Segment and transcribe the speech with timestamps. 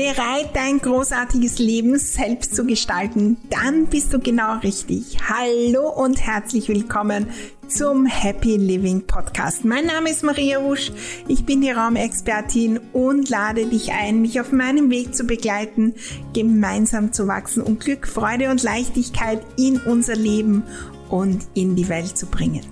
[0.00, 3.36] Bereit, dein großartiges Leben selbst zu gestalten?
[3.50, 5.18] Dann bist du genau richtig.
[5.28, 7.26] Hallo und herzlich willkommen
[7.68, 9.62] zum Happy Living Podcast.
[9.66, 10.90] Mein Name ist Maria Wusch,
[11.28, 15.94] ich bin die Raumexpertin und lade dich ein, mich auf meinem Weg zu begleiten,
[16.32, 20.64] gemeinsam zu wachsen und Glück, Freude und Leichtigkeit in unser Leben
[21.10, 22.62] und in die Welt zu bringen.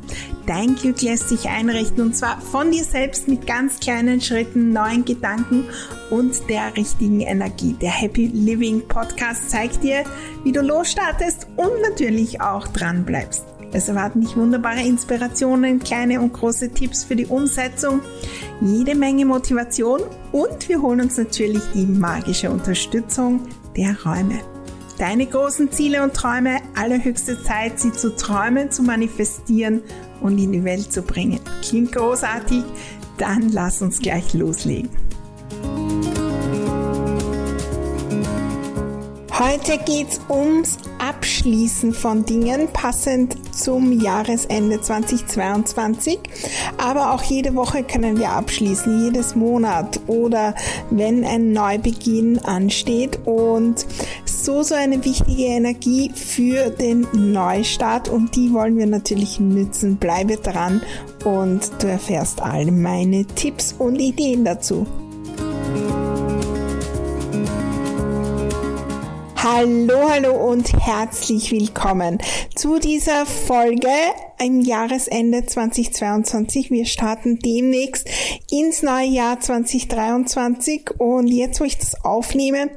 [0.47, 5.05] Dein Glück lässt sich einrichten und zwar von dir selbst mit ganz kleinen Schritten, neuen
[5.05, 5.65] Gedanken
[6.11, 7.77] und der richtigen Energie.
[7.81, 10.05] Der Happy Living Podcast zeigt dir,
[10.45, 13.45] wie du losstartest und natürlich auch dran bleibst.
[13.73, 18.01] Es erwarten dich wunderbare Inspirationen, kleine und große Tipps für die Umsetzung,
[18.63, 20.01] jede Menge Motivation
[20.33, 23.41] und wir holen uns natürlich die magische Unterstützung
[23.77, 24.41] der Räume
[24.99, 29.83] deine großen Ziele und Träume, allerhöchste Zeit, sie zu träumen, zu manifestieren
[30.21, 31.41] und in die Welt zu bringen.
[31.63, 32.65] Klingt großartig?
[33.17, 34.91] Dann lass uns gleich loslegen.
[39.39, 46.19] Heute geht's ums Abschließen von Dingen, passend zum Jahresende 2022.
[46.77, 50.57] Aber auch jede Woche können wir abschließen, jedes Monat oder
[50.91, 53.21] wenn ein Neubeginn ansteht.
[53.27, 53.87] Und
[54.49, 59.99] so, so eine wichtige Energie für den Neustart und die wollen wir natürlich nützen.
[59.99, 60.81] Bleibe dran
[61.23, 64.87] und du erfährst all meine Tipps und Ideen dazu.
[69.37, 72.17] Hallo, hallo und herzlich willkommen
[72.55, 73.93] zu dieser Folge
[74.43, 76.71] im Jahresende 2022.
[76.71, 78.09] Wir starten demnächst
[78.51, 82.71] ins neue Jahr 2023 und jetzt, wo ich das aufnehme,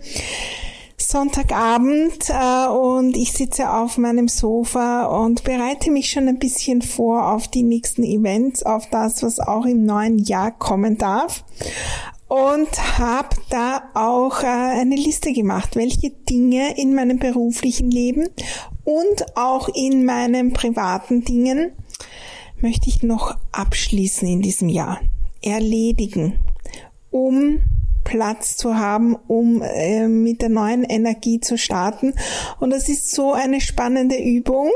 [1.12, 7.34] Sonntagabend äh, und ich sitze auf meinem Sofa und bereite mich schon ein bisschen vor
[7.34, 11.44] auf die nächsten Events, auf das, was auch im neuen Jahr kommen darf.
[12.30, 18.30] Und habe da auch äh, eine Liste gemacht, welche Dinge in meinem beruflichen Leben
[18.86, 21.74] und auch in meinen privaten Dingen
[22.62, 25.02] möchte ich noch abschließen in diesem Jahr,
[25.42, 26.40] erledigen,
[27.10, 27.60] um
[28.12, 32.14] Platz zu haben, um äh, mit der neuen Energie zu starten.
[32.60, 34.70] Und das ist so eine spannende Übung.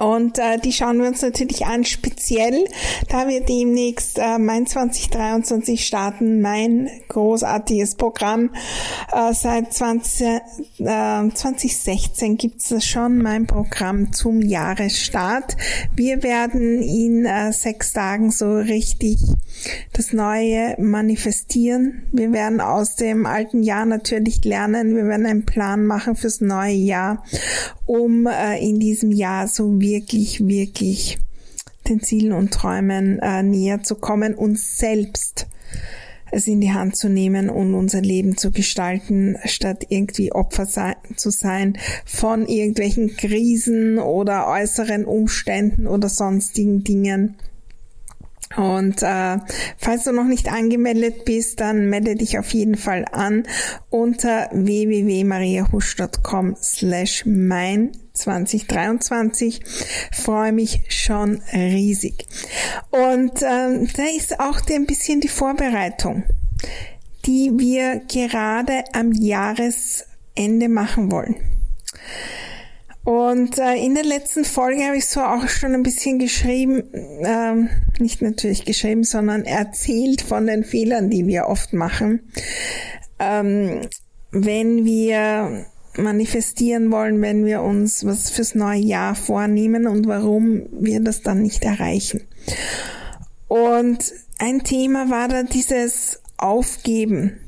[0.00, 2.66] Und äh, die schauen wir uns natürlich an, speziell,
[3.08, 8.50] da wir demnächst äh, mein 2023 starten, mein großartiges Programm.
[9.12, 10.40] Äh, seit 20, äh,
[11.32, 15.56] 2016 gibt es schon, mein Programm zum Jahresstart.
[15.94, 19.18] Wir werden in äh, sechs Tagen so richtig
[19.92, 22.04] das Neue manifestieren.
[22.12, 24.96] Wir werden aus dem alten Jahr natürlich lernen.
[24.96, 27.24] Wir werden einen Plan machen fürs neue Jahr,
[27.86, 31.18] um äh, in diesem Jahr so wirklich, wirklich
[31.88, 35.46] den Zielen und Träumen äh, näher zu kommen und selbst
[36.34, 40.96] es in die Hand zu nehmen und unser Leben zu gestalten, statt irgendwie Opfer sein,
[41.16, 47.36] zu sein von irgendwelchen Krisen oder äußeren Umständen oder sonstigen Dingen.
[48.56, 49.38] Und äh,
[49.78, 53.44] falls du noch nicht angemeldet bist, dann melde dich auf jeden Fall an
[53.90, 59.60] unter www.mariahusch.com slash mein 2023.
[60.12, 62.28] Freue mich schon riesig.
[62.90, 66.22] Und äh, da ist auch ein bisschen die Vorbereitung,
[67.26, 71.34] die wir gerade am Jahresende machen wollen.
[73.04, 76.84] Und äh, in der letzten Folge habe ich so auch schon ein bisschen geschrieben,
[77.22, 82.20] ähm, nicht natürlich geschrieben, sondern erzählt von den Fehlern, die wir oft machen.
[83.18, 83.82] Ähm,
[84.30, 85.66] wenn wir
[85.96, 91.42] manifestieren wollen, wenn wir uns was fürs neue Jahr vornehmen und warum wir das dann
[91.42, 92.22] nicht erreichen.
[93.48, 97.38] Und ein Thema war da dieses Aufgeben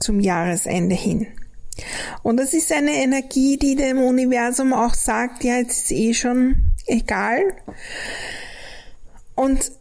[0.00, 1.28] zum Jahresende hin.
[2.22, 6.72] Und das ist eine Energie, die dem Universum auch sagt, ja, jetzt ist eh schon
[6.86, 7.42] egal.
[9.34, 9.72] Und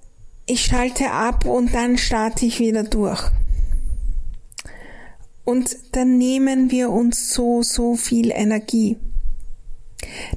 [0.46, 3.22] ich schalte ab und dann starte ich wieder durch.
[5.44, 8.98] Und dann nehmen wir uns so, so viel Energie.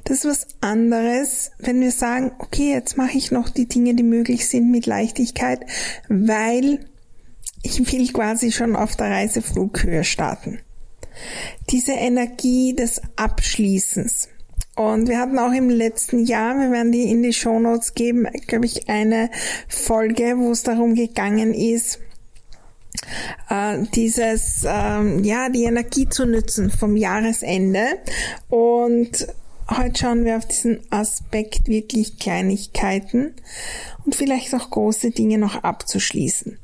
[0.05, 4.03] Das ist was anderes, wenn wir sagen, okay, jetzt mache ich noch die Dinge, die
[4.03, 5.59] möglich sind mit Leichtigkeit,
[6.09, 6.85] weil
[7.61, 10.61] ich will quasi schon auf der Reiseflughöhe starten
[11.69, 14.29] diese Energie des Abschließens.
[14.75, 18.27] Und wir hatten auch im letzten Jahr, wir werden die in die Show Notes geben,
[18.47, 19.29] glaube ich, eine
[19.67, 21.99] Folge, wo es darum gegangen ist,
[23.49, 27.99] äh, dieses, ähm, ja, die Energie zu nützen vom Jahresende.
[28.49, 29.27] Und
[29.77, 33.33] heute schauen wir auf diesen Aspekt wirklich Kleinigkeiten
[34.05, 36.57] und vielleicht auch große Dinge noch abzuschließen.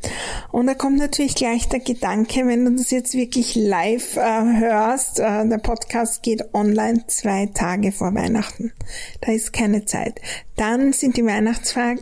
[0.51, 5.19] Und da kommt natürlich gleich der Gedanke, wenn du das jetzt wirklich live äh, hörst,
[5.19, 8.74] äh, der Podcast geht online zwei Tage vor Weihnachten.
[9.21, 10.19] Da ist keine Zeit.
[10.56, 12.01] Dann sind die Weihnachtstage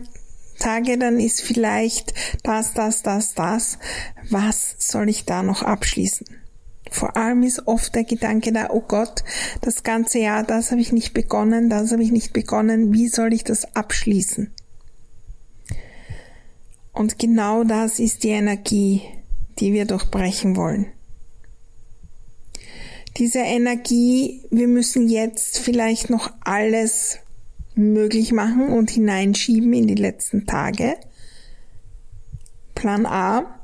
[0.58, 3.78] dann ist vielleicht das, das, das, das.
[4.30, 6.26] Was soll ich da noch abschließen?
[6.90, 9.24] Vor allem ist oft der Gedanke da, oh Gott,
[9.60, 13.32] das ganze Jahr, das habe ich nicht begonnen, das habe ich nicht begonnen, wie soll
[13.32, 14.52] ich das abschließen?
[16.92, 19.02] Und genau das ist die Energie,
[19.58, 20.86] die wir durchbrechen wollen.
[23.18, 27.18] Diese Energie, wir müssen jetzt vielleicht noch alles
[27.74, 30.96] möglich machen und hineinschieben in die letzten Tage.
[32.74, 33.60] Plan A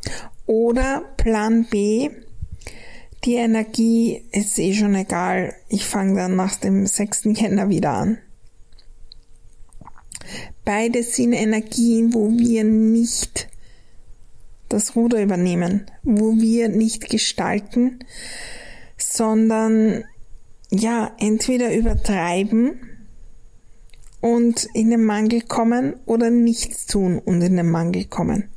[0.47, 2.11] oder Plan B,
[3.25, 5.55] die Energie ist eh schon egal.
[5.69, 7.25] Ich fange dann nach dem 6.
[7.35, 8.19] Jänner wieder an.
[10.65, 13.49] Beides sind Energien, wo wir nicht
[14.69, 18.01] das Ruder übernehmen, wo wir nicht gestalten,
[18.97, 20.05] sondern
[20.71, 22.81] ja, entweder übertreiben
[24.21, 28.49] und in den Mangel kommen oder nichts tun und in den Mangel kommen.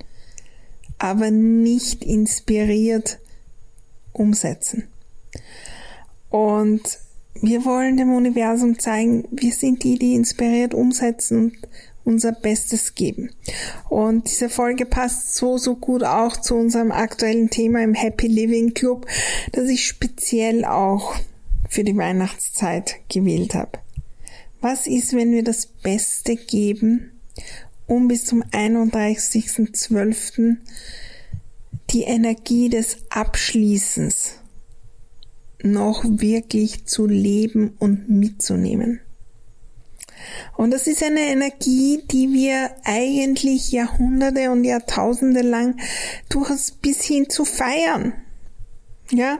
[0.97, 3.19] Aber nicht inspiriert
[4.15, 4.87] umsetzen.
[6.29, 6.99] Und
[7.41, 11.57] wir wollen dem Universum zeigen, wir sind die, die inspiriert umsetzen und
[12.05, 13.31] unser Bestes geben.
[13.89, 18.73] Und diese Folge passt so, so gut auch zu unserem aktuellen Thema im Happy Living
[18.73, 19.07] Club,
[19.51, 21.15] dass ich speziell auch
[21.67, 23.79] für die Weihnachtszeit gewählt habe.
[24.61, 27.11] Was ist, wenn wir das Beste geben,
[27.87, 30.57] um bis zum 31.12
[31.91, 34.39] die Energie des Abschließens
[35.63, 39.01] noch wirklich zu leben und mitzunehmen.
[40.55, 45.79] Und das ist eine Energie, die wir eigentlich Jahrhunderte und Jahrtausende lang
[46.29, 48.13] durchaus bis hin zu feiern.
[49.11, 49.37] Ja,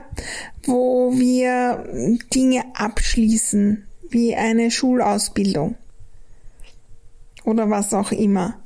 [0.62, 5.74] wo wir Dinge abschließen, wie eine Schulausbildung
[7.44, 8.60] oder was auch immer.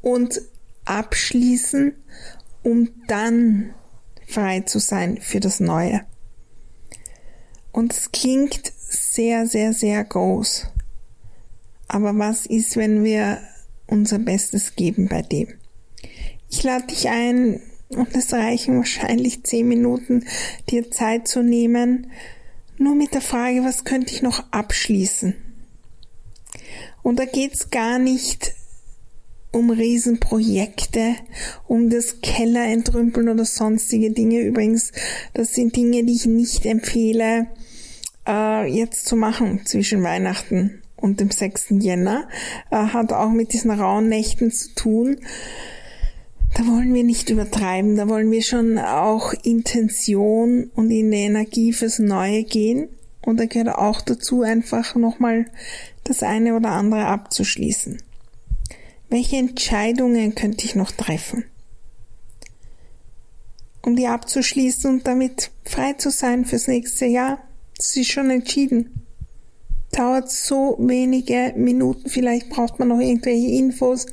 [0.00, 0.40] Und
[0.84, 1.94] abschließen
[2.62, 3.74] um dann
[4.26, 6.04] frei zu sein für das Neue.
[7.72, 10.66] Und es klingt sehr, sehr, sehr groß.
[11.88, 13.38] Aber was ist, wenn wir
[13.86, 15.48] unser Bestes geben bei dem?
[16.50, 17.60] Ich lade dich ein,
[17.90, 20.24] und es reichen wahrscheinlich zehn Minuten,
[20.70, 22.10] dir Zeit zu nehmen,
[22.78, 25.34] nur mit der Frage, was könnte ich noch abschließen?
[27.02, 28.54] Und da geht's gar nicht
[29.52, 31.14] um Riesenprojekte,
[31.68, 34.40] um das Keller entrümpeln oder sonstige Dinge.
[34.40, 34.92] Übrigens,
[35.34, 37.46] das sind Dinge, die ich nicht empfehle,
[38.26, 41.66] äh, jetzt zu machen zwischen Weihnachten und dem 6.
[41.80, 42.28] Jänner.
[42.70, 45.18] Äh, hat auch mit diesen rauen Nächten zu tun.
[46.54, 51.72] Da wollen wir nicht übertreiben, da wollen wir schon auch Intention und in die Energie
[51.72, 52.88] fürs Neue gehen.
[53.24, 55.46] Und da gehört auch dazu, einfach nochmal
[56.04, 58.02] das eine oder andere abzuschließen.
[59.12, 61.44] Welche Entscheidungen könnte ich noch treffen?
[63.82, 69.02] Um die abzuschließen und damit frei zu sein fürs nächste Jahr, das ist schon entschieden.
[69.90, 74.06] Dauert so wenige Minuten, vielleicht braucht man noch irgendwelche Infos.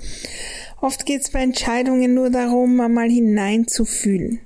[0.81, 4.42] Oft geht es bei Entscheidungen nur darum, einmal hineinzufühlen.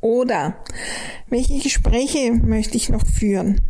[0.00, 0.64] Oder
[1.28, 3.60] welche Gespräche möchte ich noch führen,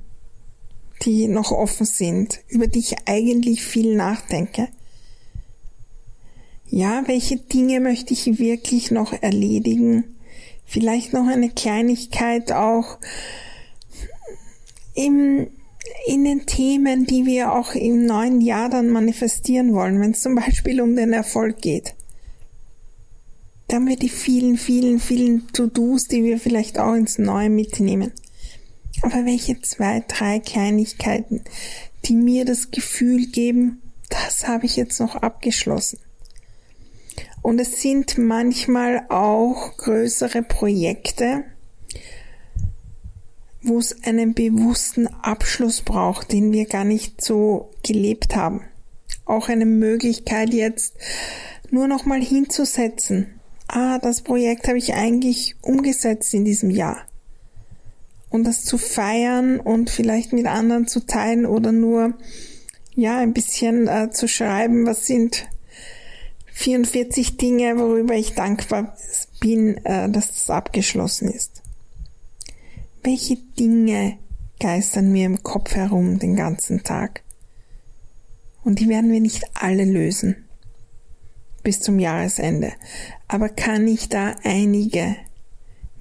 [1.03, 4.69] die noch offen sind, über die ich eigentlich viel nachdenke?
[6.71, 10.05] Ja, welche Dinge möchte ich wirklich noch erledigen?
[10.65, 12.99] Vielleicht noch eine Kleinigkeit auch
[14.95, 15.49] im,
[16.07, 20.35] in den Themen, die wir auch im neuen Jahr dann manifestieren wollen, wenn es zum
[20.35, 21.95] Beispiel um den Erfolg geht.
[23.69, 28.13] Dann wir die vielen, vielen, vielen To-Dos, die wir vielleicht auch ins Neue mitnehmen.
[29.03, 31.43] Aber welche zwei, drei Kleinigkeiten,
[32.05, 35.99] die mir das Gefühl geben, das habe ich jetzt noch abgeschlossen.
[37.43, 41.45] Und es sind manchmal auch größere Projekte,
[43.63, 48.63] wo es einen bewussten Abschluss braucht, den wir gar nicht so gelebt haben.
[49.25, 50.95] Auch eine Möglichkeit jetzt
[51.71, 53.41] nur noch mal hinzusetzen.
[53.67, 57.03] Ah, das Projekt habe ich eigentlich umgesetzt in diesem Jahr.
[58.31, 62.15] Und das zu feiern und vielleicht mit anderen zu teilen oder nur
[62.95, 65.47] ja ein bisschen äh, zu schreiben, was sind
[66.69, 68.95] 44 Dinge, worüber ich dankbar
[69.41, 71.63] bin, äh, dass das abgeschlossen ist.
[73.03, 74.19] Welche Dinge
[74.61, 77.23] geistern mir im Kopf herum den ganzen Tag.
[78.65, 80.45] Und die werden wir nicht alle lösen
[81.63, 82.75] bis zum Jahresende.
[83.29, 85.17] Aber kann ich da einige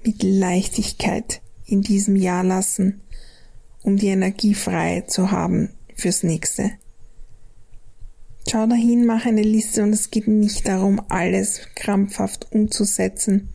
[0.03, 2.99] mit Leichtigkeit in diesem Jahr lassen,
[3.83, 6.71] um die Energie frei zu haben fürs nächste?
[8.49, 13.49] Schau dahin, mach eine Liste und es geht nicht darum, alles krampfhaft umzusetzen,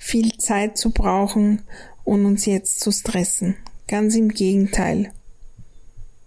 [0.00, 1.62] viel Zeit zu brauchen
[2.02, 3.54] und uns jetzt zu stressen.
[3.86, 5.12] Ganz im Gegenteil.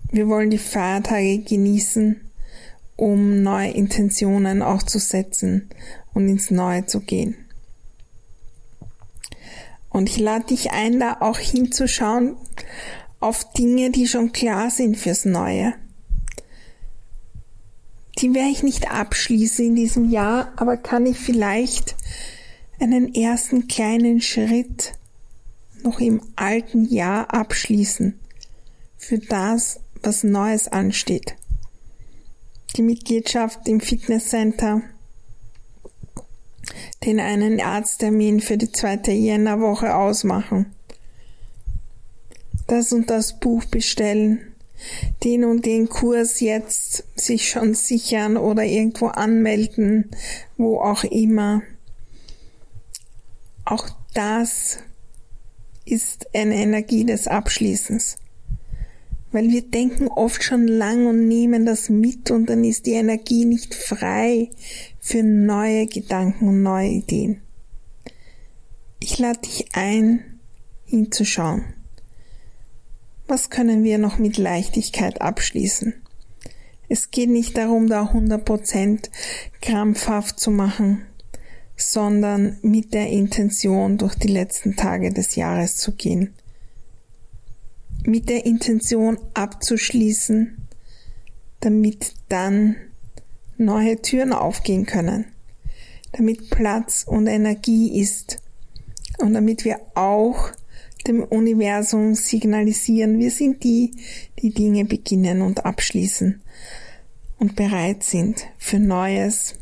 [0.09, 2.21] Wir wollen die Feiertage genießen,
[2.95, 5.69] um neue Intentionen auch zu setzen
[6.13, 7.35] und ins Neue zu gehen.
[9.89, 12.37] Und ich lade dich ein, da auch hinzuschauen
[13.19, 15.73] auf Dinge, die schon klar sind fürs Neue
[18.19, 21.95] die werde ich nicht abschließen in diesem Jahr, aber kann ich vielleicht
[22.79, 24.93] einen ersten kleinen Schritt
[25.83, 28.19] noch im alten Jahr abschließen
[28.97, 31.35] für das, was Neues ansteht.
[32.75, 34.81] Die Mitgliedschaft im Fitnesscenter,
[37.05, 40.73] den einen Arzttermin für die zweite Jännerwoche ausmachen,
[42.67, 44.46] das und das Buch bestellen,
[45.23, 50.11] den und den Kurs jetzt sich schon sichern oder irgendwo anmelden,
[50.57, 51.61] wo auch immer.
[53.65, 54.79] Auch das
[55.85, 58.17] ist eine Energie des Abschließens.
[59.31, 63.45] Weil wir denken oft schon lang und nehmen das mit und dann ist die Energie
[63.45, 64.49] nicht frei
[64.99, 67.41] für neue Gedanken und neue Ideen.
[68.99, 70.39] Ich lade dich ein,
[70.85, 71.76] hinzuschauen.
[73.27, 75.93] Was können wir noch mit Leichtigkeit abschließen?
[76.87, 79.09] Es geht nicht darum, da 100%
[79.61, 81.05] krampfhaft zu machen,
[81.75, 86.33] sondern mit der Intention durch die letzten Tage des Jahres zu gehen.
[88.05, 90.65] Mit der Intention abzuschließen,
[91.59, 92.77] damit dann
[93.57, 95.25] neue Türen aufgehen können,
[96.13, 98.41] damit Platz und Energie ist
[99.17, 100.51] und damit wir auch
[101.07, 103.91] dem Universum signalisieren, wir sind die,
[104.41, 106.41] die Dinge beginnen und abschließen
[107.39, 109.55] und bereit sind für Neues.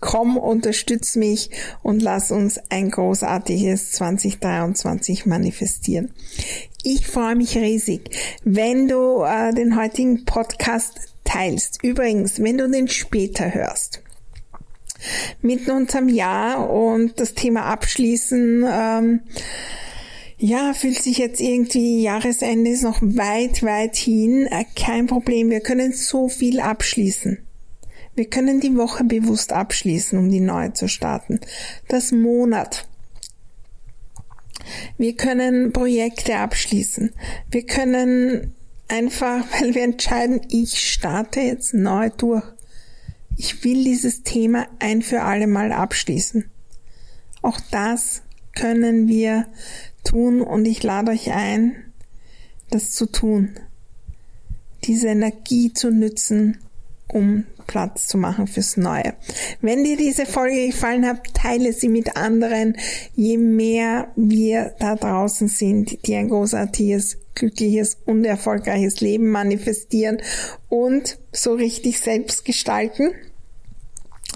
[0.00, 1.50] Komm, unterstütz mich
[1.82, 6.10] und lass uns ein großartiges 2023 manifestieren.
[6.82, 8.10] Ich freue mich riesig,
[8.42, 11.84] wenn du äh, den heutigen Podcast teilst.
[11.84, 14.02] Übrigens, wenn du den später hörst
[15.40, 19.20] mitten unterm Jahr und das Thema abschließen ähm,
[20.42, 24.48] ja, fühlt sich jetzt irgendwie Jahresende ist noch weit, weit hin.
[24.50, 25.50] Äh, kein Problem.
[25.50, 27.38] Wir können so viel abschließen.
[28.16, 31.38] Wir können die Woche bewusst abschließen, um die neue zu starten.
[31.86, 32.88] Das Monat.
[34.98, 37.12] Wir können Projekte abschließen.
[37.48, 38.52] Wir können
[38.88, 42.42] einfach, weil wir entscheiden, ich starte jetzt neu durch.
[43.36, 46.50] Ich will dieses Thema ein für alle Mal abschließen.
[47.42, 48.22] Auch das
[48.56, 49.46] können wir
[50.04, 51.92] tun und ich lade euch ein,
[52.70, 53.58] das zu tun.
[54.84, 56.58] Diese Energie zu nützen,
[57.08, 59.14] um Platz zu machen fürs Neue.
[59.60, 62.76] Wenn dir diese Folge gefallen hat, teile sie mit anderen.
[63.14, 70.18] Je mehr wir da draußen sind, die ein großartiges, glückliches und erfolgreiches Leben manifestieren
[70.68, 73.12] und so richtig selbst gestalten,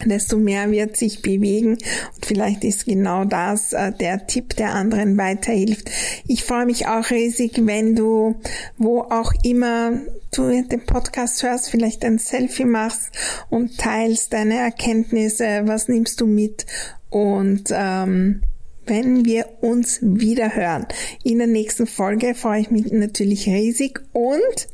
[0.05, 1.73] desto mehr wird sich bewegen.
[1.73, 5.91] Und vielleicht ist genau das äh, der Tipp, der anderen weiterhilft.
[6.27, 8.37] Ich freue mich auch riesig, wenn du,
[8.77, 9.93] wo auch immer
[10.35, 13.11] du den Podcast hörst, vielleicht ein Selfie machst
[13.49, 16.67] und teilst deine Erkenntnisse, was nimmst du mit
[17.11, 18.43] und ähm,
[18.87, 20.87] wenn wir uns wieder hören.
[21.25, 24.69] In der nächsten Folge freue ich mich natürlich riesig und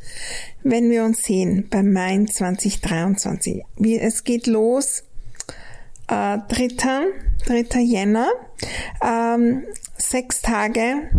[0.62, 3.62] wenn wir uns sehen bei Main 2023.
[3.78, 5.04] Wie, es geht los
[6.12, 7.06] äh, 3.
[7.46, 7.80] 3.
[7.80, 8.28] Jänner.
[9.02, 9.64] Ähm,
[9.96, 11.10] sechs Tage.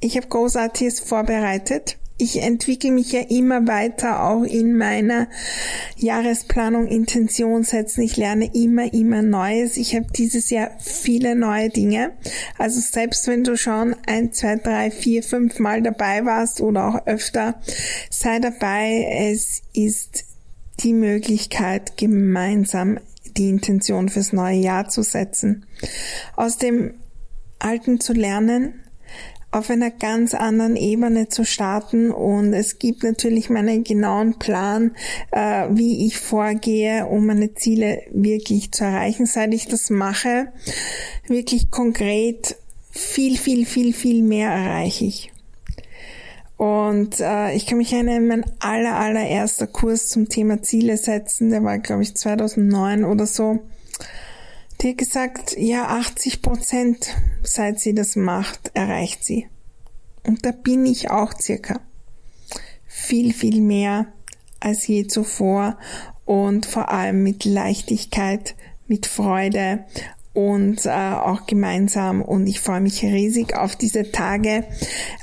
[0.00, 1.98] Ich habe Großartiges vorbereitet.
[2.20, 5.28] Ich entwickle mich ja immer weiter auch in meiner
[5.96, 8.00] Jahresplanung Intention setzen.
[8.00, 9.76] Ich lerne immer, immer Neues.
[9.76, 12.12] Ich habe dieses Jahr viele neue Dinge.
[12.56, 17.06] Also selbst wenn du schon ein, zwei, drei, vier, fünf Mal dabei warst oder auch
[17.06, 17.60] öfter,
[18.10, 19.30] sei dabei.
[19.30, 20.24] Es ist
[20.80, 22.98] die Möglichkeit, gemeinsam
[23.32, 25.66] die Intention fürs neue Jahr zu setzen,
[26.36, 26.94] aus dem
[27.58, 28.84] Alten zu lernen,
[29.50, 34.94] auf einer ganz anderen Ebene zu starten und es gibt natürlich meinen genauen Plan,
[35.30, 39.24] äh, wie ich vorgehe, um meine Ziele wirklich zu erreichen.
[39.24, 40.52] Seit ich das mache,
[41.26, 42.56] wirklich konkret
[42.90, 45.32] viel, viel, viel, viel mehr erreiche ich.
[46.58, 51.62] Und äh, ich kann mich erinnern, mein aller, allererster Kurs zum Thema Ziele setzen, der
[51.62, 53.60] war, glaube ich, 2009 oder so.
[54.80, 59.46] Die hat gesagt, ja, 80 Prozent, seit sie das macht, erreicht sie.
[60.26, 61.80] Und da bin ich auch circa.
[62.86, 64.06] Viel, viel mehr
[64.58, 65.78] als je zuvor
[66.24, 68.56] und vor allem mit Leichtigkeit,
[68.88, 69.84] mit Freude
[70.38, 74.62] und äh, auch gemeinsam und ich freue mich riesig auf diese Tage.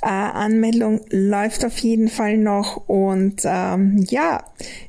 [0.01, 4.43] Äh, Anmeldung läuft auf jeden Fall noch und ähm, ja,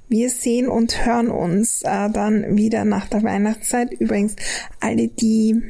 [0.09, 3.93] wir sehen und hören uns äh, dann wieder nach der Weihnachtszeit.
[3.93, 4.35] Übrigens,
[4.81, 5.63] alle, die